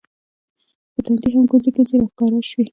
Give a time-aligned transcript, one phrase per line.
[0.93, 2.65] په تندي هم ګونځې ګونځې راښکاره شوې